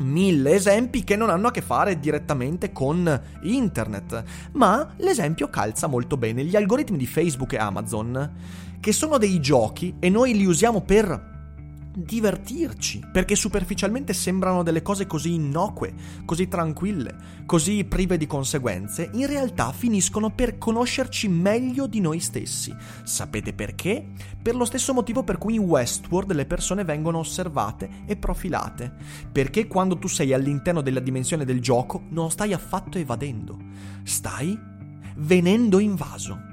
mille 0.02 0.54
esempi 0.54 1.04
che 1.04 1.16
non 1.16 1.30
hanno 1.30 1.49
a 1.49 1.50
che 1.50 1.62
fare 1.62 1.99
direttamente 1.99 2.73
con 2.73 3.21
internet, 3.42 4.25
ma 4.52 4.94
l'esempio 4.99 5.49
calza 5.49 5.87
molto 5.87 6.16
bene. 6.16 6.44
Gli 6.44 6.56
algoritmi 6.56 6.99
di 6.99 7.06
Facebook 7.06 7.52
e 7.54 7.59
Amazon, 7.59 8.32
che 8.80 8.92
sono 8.92 9.18
dei 9.18 9.40
giochi 9.40 9.94
e 9.99 10.09
noi 10.11 10.37
li 10.37 10.44
usiamo 10.44 10.80
per 10.80 11.32
divertirci, 11.94 13.02
perché 13.12 13.37
superficialmente 13.37 14.12
sembrano 14.12 14.62
delle 14.62 14.82
cose 14.82 15.06
così 15.06 15.34
innocue, 15.34 15.92
così 16.25 16.49
tranquille, 16.49 17.14
così 17.44 17.84
prive 17.84 18.16
di 18.16 18.26
conseguenze, 18.26 19.11
in 19.12 19.26
realtà 19.26 19.72
finiscono 19.72 20.30
per 20.30 20.58
conoscerci 20.58 21.28
meglio 21.28 21.87
di 21.87 22.00
noi 22.00 22.20
stessi. 22.20 22.75
Sapete 23.02 23.52
perché? 23.52 24.04
Per 24.40 24.56
lo 24.56 24.64
stesso 24.64 24.94
motivo 24.94 25.22
per 25.22 25.38
cui 25.38 25.54
in 25.54 25.62
Westworld 25.62 26.32
le 26.32 26.46
persone 26.46 26.84
vengono 26.84 27.18
osservate 27.18 27.88
e 28.06 28.16
profilate, 28.16 28.92
perché 29.30 29.66
quando 29.66 29.99
tu 29.99 30.08
sei 30.08 30.32
all'interno 30.32 30.80
della 30.80 31.00
dimensione 31.00 31.44
del 31.44 31.61
gioco 31.61 32.04
non 32.08 32.30
stai 32.30 32.52
affatto 32.52 32.99
evadendo, 32.99 33.58
stai 34.02 34.58
venendo 35.16 35.78
invaso. 35.78 36.50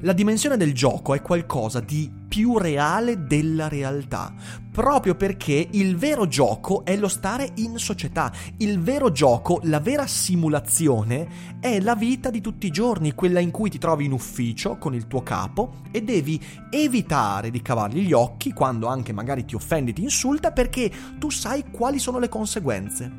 La 0.00 0.12
dimensione 0.12 0.56
del 0.56 0.74
gioco 0.74 1.14
è 1.14 1.22
qualcosa 1.22 1.78
di 1.78 2.10
più 2.32 2.56
reale 2.56 3.26
della 3.26 3.68
realtà, 3.68 4.32
proprio 4.70 5.14
perché 5.14 5.68
il 5.72 5.98
vero 5.98 6.26
gioco 6.26 6.82
è 6.82 6.96
lo 6.96 7.08
stare 7.08 7.50
in 7.56 7.76
società, 7.76 8.32
il 8.56 8.80
vero 8.80 9.12
gioco, 9.12 9.60
la 9.64 9.80
vera 9.80 10.06
simulazione 10.06 11.58
è 11.60 11.78
la 11.80 11.94
vita 11.94 12.30
di 12.30 12.40
tutti 12.40 12.68
i 12.68 12.70
giorni, 12.70 13.12
quella 13.12 13.38
in 13.38 13.50
cui 13.50 13.68
ti 13.68 13.76
trovi 13.76 14.06
in 14.06 14.12
ufficio 14.12 14.78
con 14.78 14.94
il 14.94 15.08
tuo 15.08 15.22
capo 15.22 15.82
e 15.90 16.00
devi 16.00 16.40
evitare 16.70 17.50
di 17.50 17.60
cavargli 17.60 18.00
gli 18.00 18.14
occhi 18.14 18.54
quando 18.54 18.86
anche 18.86 19.12
magari 19.12 19.44
ti 19.44 19.54
offendi, 19.54 19.92
ti 19.92 20.02
insulta 20.02 20.52
perché 20.52 20.90
tu 21.18 21.28
sai 21.28 21.64
quali 21.70 21.98
sono 21.98 22.18
le 22.18 22.30
conseguenze. 22.30 23.12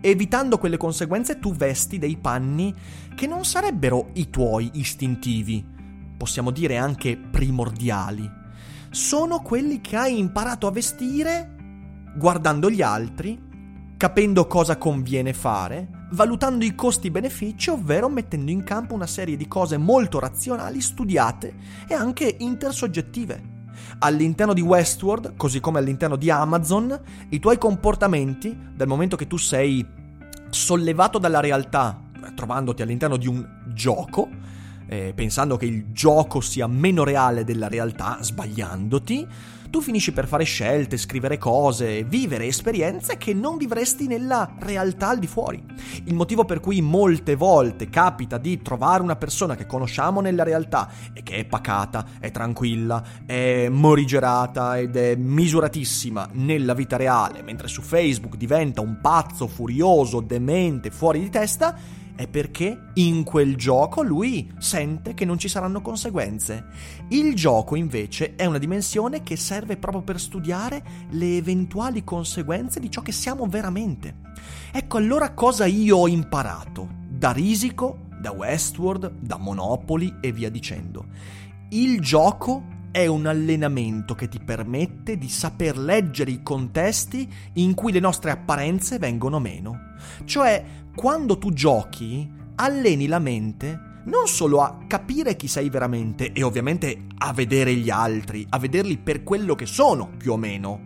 Evitando 0.00 0.58
quelle 0.58 0.76
conseguenze 0.76 1.40
tu 1.40 1.52
vesti 1.56 1.98
dei 1.98 2.16
panni 2.16 2.72
che 3.16 3.26
non 3.26 3.44
sarebbero 3.44 4.10
i 4.12 4.30
tuoi 4.30 4.70
istintivi, 4.74 5.66
possiamo 6.16 6.52
dire 6.52 6.76
anche 6.76 7.16
primordiali, 7.16 8.38
sono 8.90 9.40
quelli 9.40 9.80
che 9.80 9.96
hai 9.96 10.18
imparato 10.18 10.66
a 10.66 10.72
vestire 10.72 11.54
guardando 12.16 12.68
gli 12.68 12.82
altri, 12.82 13.40
capendo 13.96 14.46
cosa 14.46 14.76
conviene 14.78 15.32
fare, 15.32 16.06
valutando 16.12 16.64
i 16.64 16.74
costi-benefici, 16.74 17.70
ovvero 17.70 18.08
mettendo 18.08 18.50
in 18.50 18.64
campo 18.64 18.94
una 18.94 19.06
serie 19.06 19.36
di 19.36 19.46
cose 19.46 19.76
molto 19.76 20.18
razionali, 20.18 20.80
studiate 20.80 21.54
e 21.86 21.94
anche 21.94 22.36
intersoggettive. 22.40 23.58
All'interno 24.00 24.52
di 24.52 24.60
Westworld, 24.60 25.36
così 25.36 25.60
come 25.60 25.78
all'interno 25.78 26.16
di 26.16 26.30
Amazon, 26.30 26.98
i 27.28 27.38
tuoi 27.38 27.58
comportamenti, 27.58 28.58
dal 28.74 28.88
momento 28.88 29.16
che 29.16 29.28
tu 29.28 29.36
sei 29.36 29.86
sollevato 30.48 31.18
dalla 31.18 31.40
realtà, 31.40 32.02
trovandoti 32.34 32.82
all'interno 32.82 33.16
di 33.16 33.28
un 33.28 33.46
gioco, 33.72 34.28
eh, 34.90 35.12
pensando 35.14 35.56
che 35.56 35.66
il 35.66 35.92
gioco 35.92 36.40
sia 36.40 36.66
meno 36.66 37.04
reale 37.04 37.44
della 37.44 37.68
realtà, 37.68 38.18
sbagliandoti, 38.20 39.28
tu 39.70 39.80
finisci 39.80 40.10
per 40.10 40.26
fare 40.26 40.42
scelte, 40.42 40.96
scrivere 40.96 41.38
cose, 41.38 42.02
vivere 42.02 42.46
esperienze 42.46 43.16
che 43.16 43.32
non 43.32 43.56
vivresti 43.56 44.08
nella 44.08 44.56
realtà 44.58 45.10
al 45.10 45.20
di 45.20 45.28
fuori. 45.28 45.62
Il 46.06 46.14
motivo 46.14 46.44
per 46.44 46.58
cui 46.58 46.80
molte 46.80 47.36
volte 47.36 47.88
capita 47.88 48.36
di 48.36 48.60
trovare 48.62 49.00
una 49.00 49.14
persona 49.14 49.54
che 49.54 49.66
conosciamo 49.66 50.20
nella 50.20 50.42
realtà 50.42 50.90
e 51.12 51.22
che 51.22 51.36
è 51.36 51.44
pacata, 51.44 52.04
è 52.18 52.32
tranquilla, 52.32 53.00
è 53.24 53.68
morigerata 53.68 54.76
ed 54.76 54.96
è 54.96 55.14
misuratissima 55.14 56.30
nella 56.32 56.74
vita 56.74 56.96
reale, 56.96 57.42
mentre 57.42 57.68
su 57.68 57.80
Facebook 57.80 58.36
diventa 58.36 58.80
un 58.80 58.98
pazzo 59.00 59.46
furioso, 59.46 60.20
demente, 60.20 60.90
fuori 60.90 61.20
di 61.20 61.30
testa, 61.30 61.99
è 62.20 62.28
perché 62.28 62.90
in 62.94 63.24
quel 63.24 63.56
gioco 63.56 64.02
lui 64.02 64.52
sente 64.58 65.14
che 65.14 65.24
non 65.24 65.38
ci 65.38 65.48
saranno 65.48 65.80
conseguenze. 65.80 66.66
Il 67.08 67.34
gioco 67.34 67.76
invece 67.76 68.36
è 68.36 68.44
una 68.44 68.58
dimensione 68.58 69.22
che 69.22 69.36
serve 69.36 69.78
proprio 69.78 70.02
per 70.02 70.20
studiare 70.20 70.82
le 71.12 71.38
eventuali 71.38 72.04
conseguenze 72.04 72.78
di 72.78 72.90
ciò 72.90 73.00
che 73.00 73.12
siamo 73.12 73.46
veramente. 73.46 74.16
Ecco 74.70 74.98
allora 74.98 75.32
cosa 75.32 75.64
io 75.64 75.96
ho 75.96 76.08
imparato 76.08 76.86
da 77.08 77.32
Risico, 77.32 78.08
da 78.20 78.32
Westworld, 78.32 79.12
da 79.18 79.38
Monopoli 79.38 80.16
e 80.20 80.30
via 80.30 80.50
dicendo. 80.50 81.06
Il 81.70 82.02
gioco 82.02 82.78
è 82.90 83.06
un 83.06 83.26
allenamento 83.26 84.14
che 84.14 84.28
ti 84.28 84.40
permette 84.40 85.16
di 85.16 85.28
saper 85.28 85.78
leggere 85.78 86.32
i 86.32 86.42
contesti 86.42 87.32
in 87.54 87.74
cui 87.74 87.92
le 87.92 88.00
nostre 88.00 88.30
apparenze 88.30 88.98
vengono 88.98 89.38
meno. 89.38 89.88
Cioè, 90.24 90.64
quando 90.94 91.38
tu 91.38 91.52
giochi, 91.52 92.30
alleni 92.56 93.06
la 93.06 93.18
mente 93.18 93.88
non 94.04 94.26
solo 94.26 94.62
a 94.62 94.78
capire 94.86 95.36
chi 95.36 95.46
sei 95.46 95.68
veramente 95.68 96.32
e 96.32 96.42
ovviamente 96.42 97.06
a 97.18 97.32
vedere 97.32 97.74
gli 97.74 97.90
altri, 97.90 98.46
a 98.48 98.58
vederli 98.58 98.98
per 98.98 99.22
quello 99.22 99.54
che 99.54 99.66
sono, 99.66 100.10
più 100.16 100.32
o 100.32 100.36
meno, 100.36 100.80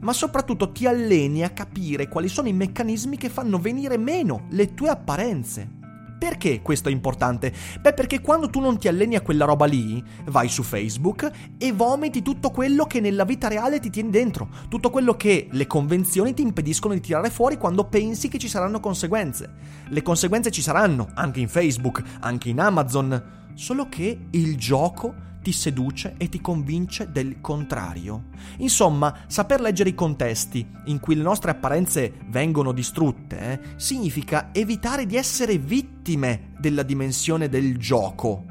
ma 0.00 0.12
soprattutto 0.12 0.70
ti 0.70 0.86
alleni 0.86 1.42
a 1.42 1.50
capire 1.50 2.08
quali 2.08 2.28
sono 2.28 2.48
i 2.48 2.52
meccanismi 2.52 3.16
che 3.16 3.30
fanno 3.30 3.58
venire 3.58 3.96
meno 3.96 4.46
le 4.50 4.74
tue 4.74 4.90
apparenze. 4.90 5.77
Perché 6.18 6.62
questo 6.62 6.88
è 6.88 6.92
importante? 6.92 7.52
Beh, 7.80 7.94
perché 7.94 8.20
quando 8.20 8.50
tu 8.50 8.58
non 8.58 8.78
ti 8.78 8.88
alleni 8.88 9.14
a 9.14 9.20
quella 9.20 9.44
roba 9.44 9.66
lì, 9.66 10.02
vai 10.24 10.48
su 10.48 10.64
Facebook 10.64 11.30
e 11.56 11.72
vomiti 11.72 12.22
tutto 12.22 12.50
quello 12.50 12.86
che 12.86 13.00
nella 13.00 13.24
vita 13.24 13.46
reale 13.46 13.78
ti 13.78 13.88
tieni 13.88 14.10
dentro, 14.10 14.48
tutto 14.68 14.90
quello 14.90 15.14
che 15.14 15.46
le 15.50 15.66
convenzioni 15.68 16.34
ti 16.34 16.42
impediscono 16.42 16.94
di 16.94 17.00
tirare 17.00 17.30
fuori 17.30 17.56
quando 17.56 17.84
pensi 17.84 18.28
che 18.28 18.38
ci 18.38 18.48
saranno 18.48 18.80
conseguenze. 18.80 19.48
Le 19.88 20.02
conseguenze 20.02 20.50
ci 20.50 20.62
saranno, 20.62 21.08
anche 21.14 21.38
in 21.38 21.48
Facebook, 21.48 22.02
anche 22.20 22.48
in 22.48 22.58
Amazon, 22.58 23.52
solo 23.54 23.88
che 23.88 24.26
il 24.30 24.56
gioco 24.56 25.14
ti 25.42 25.52
seduce 25.52 26.14
e 26.16 26.28
ti 26.28 26.40
convince 26.40 27.10
del 27.10 27.40
contrario. 27.40 28.24
Insomma, 28.58 29.14
saper 29.26 29.60
leggere 29.60 29.90
i 29.90 29.94
contesti 29.94 30.66
in 30.86 31.00
cui 31.00 31.14
le 31.14 31.22
nostre 31.22 31.50
apparenze 31.50 32.12
vengono 32.28 32.72
distrutte 32.72 33.38
eh, 33.38 33.60
significa 33.76 34.50
evitare 34.52 35.06
di 35.06 35.16
essere 35.16 35.58
vittime 35.58 36.52
della 36.58 36.82
dimensione 36.82 37.48
del 37.48 37.76
gioco. 37.78 38.44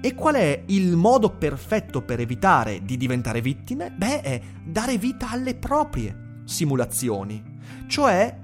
E 0.00 0.14
qual 0.14 0.34
è 0.34 0.64
il 0.66 0.96
modo 0.96 1.30
perfetto 1.30 2.02
per 2.02 2.18
evitare 2.18 2.82
di 2.84 2.96
diventare 2.96 3.40
vittime? 3.40 3.92
Beh, 3.92 4.20
è 4.20 4.40
dare 4.64 4.98
vita 4.98 5.30
alle 5.30 5.54
proprie 5.54 6.40
simulazioni. 6.44 7.40
Cioè, 7.86 8.38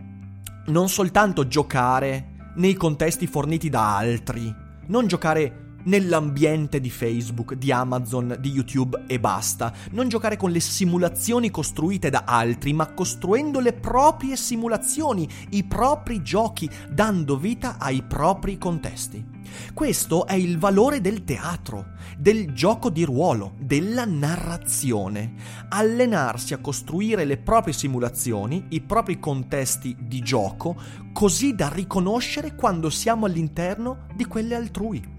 non 0.66 0.88
soltanto 0.88 1.48
giocare 1.48 2.52
nei 2.56 2.74
contesti 2.74 3.26
forniti 3.26 3.68
da 3.68 3.96
altri, 3.96 4.54
non 4.86 5.06
giocare 5.06 5.67
nell'ambiente 5.84 6.80
di 6.80 6.90
Facebook, 6.90 7.54
di 7.54 7.72
Amazon, 7.72 8.36
di 8.40 8.50
YouTube 8.50 9.04
e 9.06 9.18
basta. 9.20 9.72
Non 9.90 10.08
giocare 10.08 10.36
con 10.36 10.50
le 10.50 10.60
simulazioni 10.60 11.50
costruite 11.50 12.10
da 12.10 12.24
altri, 12.26 12.72
ma 12.72 12.92
costruendo 12.92 13.60
le 13.60 13.72
proprie 13.72 14.36
simulazioni, 14.36 15.28
i 15.50 15.64
propri 15.64 16.22
giochi, 16.22 16.68
dando 16.90 17.36
vita 17.36 17.76
ai 17.78 18.02
propri 18.02 18.58
contesti. 18.58 19.36
Questo 19.72 20.26
è 20.26 20.34
il 20.34 20.58
valore 20.58 21.00
del 21.00 21.24
teatro, 21.24 21.92
del 22.18 22.52
gioco 22.52 22.90
di 22.90 23.04
ruolo, 23.04 23.54
della 23.58 24.04
narrazione. 24.04 25.34
Allenarsi 25.68 26.52
a 26.52 26.58
costruire 26.58 27.24
le 27.24 27.38
proprie 27.38 27.72
simulazioni, 27.72 28.66
i 28.70 28.80
propri 28.80 29.18
contesti 29.18 29.96
di 29.98 30.20
gioco, 30.20 30.76
così 31.12 31.54
da 31.54 31.68
riconoscere 31.68 32.54
quando 32.54 32.90
siamo 32.90 33.26
all'interno 33.26 34.06
di 34.14 34.26
quelle 34.26 34.54
altrui. 34.54 35.16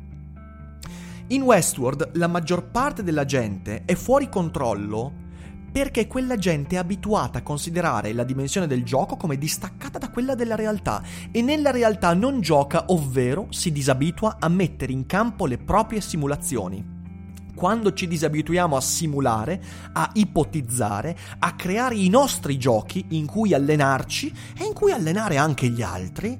In 1.31 1.43
Westworld 1.43 2.17
la 2.17 2.25
maggior 2.25 2.71
parte 2.71 3.03
della 3.03 3.23
gente 3.23 3.83
è 3.85 3.93
fuori 3.93 4.29
controllo 4.29 5.13
perché 5.71 6.07
quella 6.07 6.37
gente 6.37 6.73
è 6.73 6.79
abituata 6.79 7.37
a 7.37 7.43
considerare 7.43 8.13
la 8.13 8.23
dimensione 8.23 8.65
del 8.65 8.83
gioco 8.83 9.15
come 9.15 9.37
distaccata 9.37 9.99
da 9.99 10.09
quella 10.09 10.33
della 10.33 10.55
realtà 10.55 11.03
e 11.31 11.43
nella 11.43 11.69
realtà 11.69 12.15
non 12.15 12.41
gioca, 12.41 12.85
ovvero 12.87 13.45
si 13.51 13.71
disabitua 13.71 14.37
a 14.39 14.49
mettere 14.49 14.91
in 14.91 15.05
campo 15.05 15.45
le 15.45 15.59
proprie 15.59 16.01
simulazioni 16.01 16.97
quando 17.53 17.93
ci 17.93 18.07
disabituiamo 18.07 18.75
a 18.75 18.81
simulare, 18.81 19.61
a 19.91 20.09
ipotizzare, 20.13 21.15
a 21.37 21.53
creare 21.55 21.93
i 21.93 22.09
nostri 22.09 22.57
giochi 22.57 23.05
in 23.09 23.27
cui 23.27 23.53
allenarci 23.53 24.33
e 24.57 24.63
in 24.63 24.73
cui 24.73 24.93
allenare 24.93 25.35
anche 25.35 25.67
gli 25.67 25.81
altri, 25.81 26.39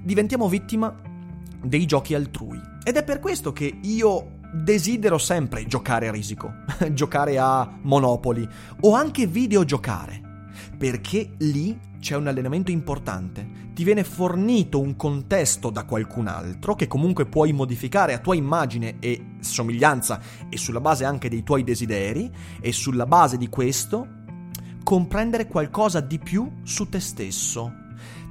diventiamo 0.00 0.48
vittima 0.48 0.94
dei 1.62 1.84
giochi 1.86 2.14
altrui. 2.14 2.69
Ed 2.82 2.96
è 2.96 3.04
per 3.04 3.20
questo 3.20 3.52
che 3.52 3.78
io 3.82 4.38
desidero 4.52 5.18
sempre 5.18 5.66
giocare 5.66 6.08
a 6.08 6.12
risico, 6.12 6.52
giocare 6.92 7.38
a 7.38 7.78
Monopoli 7.82 8.46
o 8.80 8.94
anche 8.94 9.26
videogiocare, 9.26 10.48
perché 10.76 11.30
lì 11.38 11.78
c'è 12.00 12.16
un 12.16 12.26
allenamento 12.26 12.70
importante. 12.70 13.68
Ti 13.74 13.84
viene 13.84 14.02
fornito 14.02 14.80
un 14.80 14.96
contesto 14.96 15.70
da 15.70 15.84
qualcun 15.84 16.26
altro 16.26 16.74
che 16.74 16.86
comunque 16.86 17.26
puoi 17.26 17.52
modificare 17.52 18.14
a 18.14 18.18
tua 18.18 18.34
immagine 18.34 18.96
e 18.98 19.36
somiglianza 19.40 20.20
e 20.48 20.56
sulla 20.56 20.80
base 20.80 21.04
anche 21.04 21.28
dei 21.28 21.42
tuoi 21.42 21.62
desideri 21.62 22.30
e 22.60 22.72
sulla 22.72 23.06
base 23.06 23.36
di 23.36 23.48
questo 23.48 24.18
comprendere 24.82 25.46
qualcosa 25.46 26.00
di 26.00 26.18
più 26.18 26.50
su 26.62 26.88
te 26.88 26.98
stesso 26.98 27.79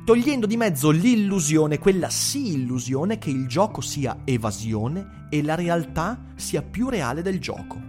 togliendo 0.05 0.45
di 0.45 0.57
mezzo 0.57 0.89
l'illusione, 0.89 1.79
quella 1.79 2.09
sì 2.09 2.53
illusione, 2.53 3.17
che 3.17 3.29
il 3.29 3.47
gioco 3.47 3.81
sia 3.81 4.19
evasione 4.23 5.27
e 5.29 5.43
la 5.43 5.55
realtà 5.55 6.19
sia 6.35 6.61
più 6.61 6.89
reale 6.89 7.21
del 7.21 7.39
gioco. 7.39 7.79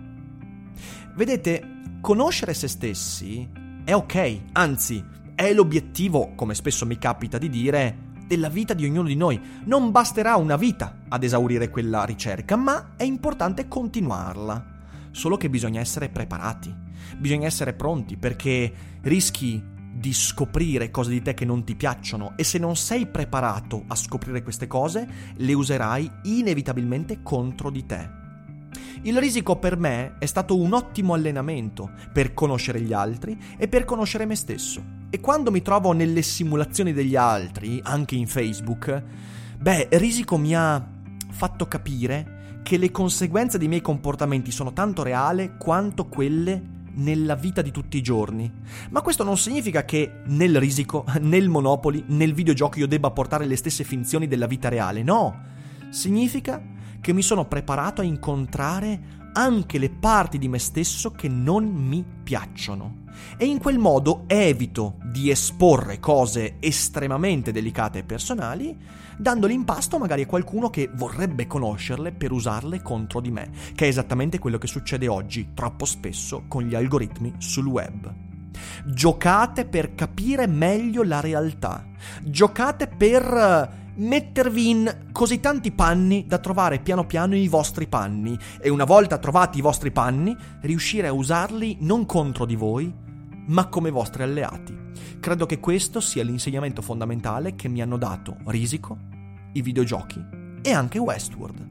Vedete, 1.15 1.99
conoscere 2.01 2.55
se 2.55 2.69
stessi 2.69 3.49
è 3.85 3.95
ok, 3.95 4.41
anzi 4.53 5.05
è 5.35 5.53
l'obiettivo, 5.53 6.35
come 6.35 6.55
spesso 6.55 6.85
mi 6.85 6.99
capita 6.99 7.39
di 7.39 7.49
dire, 7.49 8.09
della 8.27 8.49
vita 8.49 8.75
di 8.75 8.85
ognuno 8.85 9.09
di 9.09 9.17
noi. 9.17 9.41
Non 9.65 9.91
basterà 9.91 10.37
una 10.37 10.57
vita 10.57 11.01
ad 11.09 11.25
esaurire 11.25 11.71
quella 11.71 12.05
ricerca, 12.05 12.57
ma 12.57 12.91
è 12.97 13.03
importante 13.03 13.67
continuarla. 13.67 14.79
Solo 15.11 15.37
che 15.37 15.51
bisogna 15.51 15.81
essere 15.81 16.09
preparati, 16.09 16.73
bisogna 17.19 17.47
essere 17.47 17.73
pronti 17.73 18.17
perché 18.17 18.73
rischi 19.01 19.61
di 19.93 20.13
scoprire 20.13 20.91
cose 20.91 21.11
di 21.11 21.23
te 21.23 21.35
che 21.35 21.45
non 21.45 21.65
ti 21.65 21.75
piacciono 21.75 22.33
e 22.37 22.45
se 22.45 22.59
non 22.59 22.77
sei 22.77 23.07
preparato 23.07 23.85
a 23.89 23.95
scoprire 23.95 24.43
queste 24.43 24.67
cose, 24.67 25.07
le 25.37 25.53
userai 25.53 26.11
inevitabilmente 26.25 27.23
contro 27.23 27.71
di 27.71 27.85
te. 27.85 28.19
Il 29.03 29.19
risico 29.19 29.57
per 29.57 29.77
me 29.77 30.17
è 30.19 30.27
stato 30.27 30.57
un 30.57 30.73
ottimo 30.73 31.15
allenamento 31.15 31.91
per 32.13 32.35
conoscere 32.35 32.81
gli 32.81 32.93
altri 32.93 33.39
e 33.57 33.67
per 33.67 33.85
conoscere 33.85 34.27
me 34.27 34.37
stesso. 34.37 34.99
E 35.11 35.21
quando 35.21 35.51
mi 35.51 35.63
trovo 35.63 35.93
nelle 35.93 36.23
simulazioni 36.23 36.93
degli 36.93 37.17
altri, 37.17 37.81
anche 37.83 38.15
in 38.15 38.27
Facebook, 38.27 39.03
beh, 39.59 39.89
Risico 39.93 40.37
mi 40.37 40.55
ha 40.55 40.87
fatto 41.31 41.67
capire 41.67 42.61
che 42.63 42.77
le 42.77 42.91
conseguenze 42.91 43.59
dei 43.59 43.69
miei 43.69 43.81
comportamenti 43.81 44.51
sono 44.51 44.73
tanto 44.73 45.03
reali 45.03 45.53
quanto 45.59 46.07
quelle 46.07 46.79
nella 46.95 47.35
vita 47.35 47.63
di 47.63 47.71
tutti 47.71 47.97
i 47.97 48.03
giorni. 48.03 48.51
Ma 48.91 49.01
questo 49.01 49.25
non 49.25 49.37
significa 49.37 49.85
che 49.85 50.21
nel 50.27 50.59
risico, 50.59 51.05
nel 51.21 51.49
Monopoli, 51.49 52.05
nel 52.09 52.35
videogioco 52.35 52.79
io 52.79 52.87
debba 52.87 53.11
portare 53.11 53.47
le 53.47 53.57
stesse 53.57 53.85
finzioni 53.85 54.27
della 54.27 54.47
vita 54.47 54.69
reale. 54.69 55.03
No, 55.03 55.39
significa 55.91 56.63
che 57.01 57.13
mi 57.13 57.23
sono 57.23 57.47
preparato 57.47 58.01
a 58.01 58.05
incontrare 58.05 59.19
anche 59.33 59.79
le 59.79 59.91
parti 59.91 60.39
di 60.39 60.49
me 60.49 60.59
stesso 60.59 61.13
che 61.13 61.29
non 61.29 61.65
mi 61.65 62.05
piacciono. 62.23 63.00
E 63.37 63.47
in 63.47 63.59
quel 63.59 63.79
modo 63.79 64.25
evito 64.27 64.97
di 65.05 65.31
esporre 65.31 65.99
cose 65.99 66.57
estremamente 66.61 67.53
delicate 67.53 68.01
e 68.01 68.05
personali, 68.05 68.77
dando 69.17 69.47
l'impasto 69.47 69.99
magari 69.99 70.23
a 70.23 70.27
qualcuno 70.27 70.71
che 70.71 70.91
vorrebbe 70.95 71.47
conoscerle 71.47 72.13
per 72.13 72.33
usarle 72.33 72.83
contro 72.83 73.21
di 73.21 73.31
me, 73.31 73.51
che 73.75 73.85
è 73.87 73.89
esattamente 73.89 74.39
quello 74.39 74.59
che 74.59 74.67
succede 74.67 75.09
oggi 75.09 75.51
troppo 75.55 75.85
spesso 75.85 76.45
con 76.49 76.63
gli 76.63 76.75
algoritmi 76.75 77.35
sul 77.39 77.67
web. 77.67 78.29
Giocate 78.85 79.65
per 79.67 79.95
capire 79.95 80.47
meglio 80.47 81.03
la 81.03 81.21
realtà. 81.21 81.85
Giocate 82.23 82.89
per 82.89 83.23
eh, 83.23 83.93
mettervi 83.97 84.71
in 84.71 84.97
così 85.13 85.41
tanti 85.41 85.73
panni 85.73 86.27
da 86.27 86.39
trovare 86.39 86.81
piano 86.81 87.07
piano 87.07 87.35
i 87.35 87.49
vostri 87.49 87.87
panni 87.87 88.39
e 88.61 88.69
una 88.71 88.85
volta 88.85 89.19
trovati 89.19 89.59
i 89.59 89.63
vostri 89.63 89.91
panni 89.91 90.37
riuscire 90.63 91.09
a 91.09 91.13
usarli 91.13 91.79
non 91.81 92.07
contro 92.07 92.45
di 92.45 92.57
voi, 92.57 92.93
ma 93.51 93.67
come 93.69 93.91
vostri 93.91 94.23
alleati. 94.23 94.77
Credo 95.21 95.47
che 95.47 95.61
questo 95.61 96.01
sia 96.01 96.25
l'insegnamento 96.25 96.83
fondamentale 96.83 97.55
che 97.55 97.69
mi 97.69 97.83
hanno 97.83 97.97
dato 97.97 98.37
Risico, 98.47 98.99
i 99.53 99.63
videogiochi 99.63 100.25
e 100.63 100.73
anche 100.73 100.99
Westworld. 100.99 101.69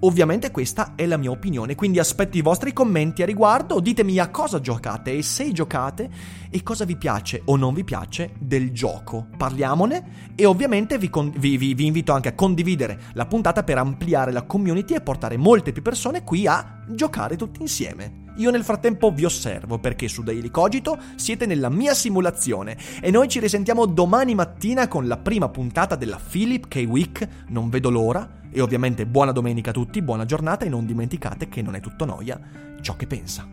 Ovviamente 0.00 0.50
questa 0.50 0.94
è 0.94 1.04
la 1.04 1.18
mia 1.18 1.30
opinione, 1.30 1.74
quindi 1.74 1.98
aspetto 1.98 2.38
i 2.38 2.42
vostri 2.42 2.72
commenti 2.72 3.22
a 3.22 3.26
riguardo, 3.26 3.80
ditemi 3.80 4.18
a 4.18 4.30
cosa 4.30 4.60
giocate 4.60 5.14
e 5.14 5.22
se 5.22 5.52
giocate 5.52 6.08
e 6.48 6.62
cosa 6.62 6.86
vi 6.86 6.96
piace 6.96 7.42
o 7.44 7.56
non 7.56 7.74
vi 7.74 7.84
piace 7.84 8.32
del 8.38 8.72
gioco. 8.72 9.26
Parliamone 9.36 10.32
e 10.34 10.46
ovviamente 10.46 10.96
vi, 10.96 11.10
con- 11.10 11.32
vi, 11.36 11.58
vi, 11.58 11.74
vi 11.74 11.84
invito 11.84 12.12
anche 12.12 12.28
a 12.28 12.34
condividere 12.34 12.98
la 13.12 13.26
puntata 13.26 13.62
per 13.62 13.76
ampliare 13.76 14.32
la 14.32 14.44
community 14.44 14.94
e 14.94 15.02
portare 15.02 15.36
molte 15.36 15.72
più 15.72 15.82
persone 15.82 16.24
qui 16.24 16.46
a 16.46 16.84
giocare 16.88 17.36
tutti 17.36 17.60
insieme. 17.60 18.27
Io 18.38 18.50
nel 18.50 18.62
frattempo 18.62 19.10
vi 19.10 19.24
osservo 19.24 19.78
perché 19.78 20.06
su 20.06 20.22
Daily 20.22 20.50
Cogito 20.50 20.96
siete 21.16 21.44
nella 21.44 21.68
mia 21.68 21.92
simulazione 21.92 22.76
e 23.00 23.10
noi 23.10 23.28
ci 23.28 23.40
risentiamo 23.40 23.84
domani 23.84 24.34
mattina 24.36 24.86
con 24.86 25.08
la 25.08 25.16
prima 25.16 25.48
puntata 25.48 25.96
della 25.96 26.18
Philip 26.18 26.68
K. 26.68 26.84
Week, 26.88 27.28
non 27.48 27.68
vedo 27.68 27.90
l'ora, 27.90 28.42
e 28.50 28.60
ovviamente 28.60 29.06
buona 29.06 29.32
domenica 29.32 29.70
a 29.70 29.72
tutti, 29.72 30.02
buona 30.02 30.24
giornata 30.24 30.64
e 30.64 30.68
non 30.68 30.86
dimenticate 30.86 31.48
che 31.48 31.62
non 31.62 31.74
è 31.74 31.80
tutto 31.80 32.04
noia 32.04 32.40
ciò 32.80 32.94
che 32.94 33.06
pensa. 33.08 33.46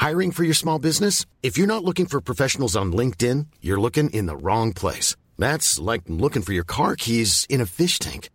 Hiring 0.00 0.30
for 0.32 0.44
your 0.44 0.54
small 0.54 0.78
business? 0.78 1.26
If 1.42 1.58
you're 1.58 1.66
not 1.66 1.82
looking 1.82 2.06
for 2.06 2.20
professionals 2.20 2.76
on 2.76 2.92
LinkedIn, 2.92 3.46
you're 3.60 3.80
looking 3.80 4.08
in 4.10 4.26
the 4.26 4.36
wrong 4.36 4.72
place. 4.72 5.16
That's 5.36 5.80
like 5.80 6.04
looking 6.06 6.42
for 6.42 6.52
your 6.52 6.64
car 6.64 6.94
keys 6.94 7.44
in 7.48 7.60
a 7.60 7.66
fish 7.66 7.98
tank. 7.98 8.30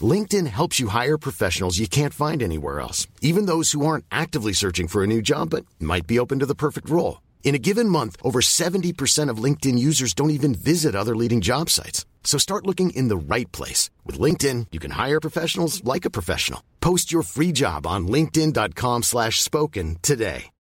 LinkedIn 0.00 0.46
helps 0.46 0.78
you 0.78 0.88
hire 0.88 1.18
professionals 1.18 1.78
you 1.78 1.88
can't 1.88 2.14
find 2.14 2.42
anywhere 2.42 2.80
else, 2.80 3.06
even 3.20 3.46
those 3.46 3.72
who 3.72 3.84
aren't 3.86 4.04
actively 4.12 4.52
searching 4.52 4.86
for 4.86 5.02
a 5.02 5.06
new 5.06 5.22
job 5.22 5.50
but 5.50 5.64
might 5.80 6.06
be 6.06 6.18
open 6.18 6.38
to 6.40 6.46
the 6.46 6.54
perfect 6.54 6.88
role. 6.90 7.22
In 7.42 7.54
a 7.54 7.58
given 7.58 7.88
month, 7.88 8.16
over 8.22 8.40
70% 8.40 9.30
of 9.30 9.42
LinkedIn 9.42 9.78
users 9.78 10.14
don't 10.14 10.30
even 10.30 10.54
visit 10.54 10.94
other 10.94 11.16
leading 11.16 11.40
job 11.40 11.70
sites. 11.70 12.04
So 12.22 12.36
start 12.36 12.66
looking 12.66 12.90
in 12.90 13.08
the 13.08 13.16
right 13.16 13.50
place. 13.50 13.90
With 14.04 14.20
LinkedIn, 14.20 14.66
you 14.70 14.78
can 14.78 14.92
hire 14.92 15.18
professionals 15.18 15.82
like 15.82 16.04
a 16.04 16.10
professional. 16.10 16.62
Post 16.80 17.10
your 17.10 17.22
free 17.22 17.52
job 17.52 17.86
on 17.86 18.06
linkedin.com 18.06 19.02
slash 19.02 19.40
spoken 19.40 19.96
today. 20.02 20.50